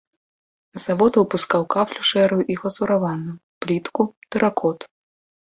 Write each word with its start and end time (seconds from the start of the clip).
Завод 0.85 1.19
выпускаў 1.21 1.61
кафлю 1.75 2.01
шэрую 2.13 2.39
і 2.55 2.57
глазураваную, 2.63 3.35
плітку, 3.67 4.09
тэракот. 4.31 4.79